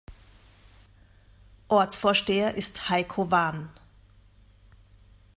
[1.67, 3.69] Ortsvorsteher ist Heiko Wahn.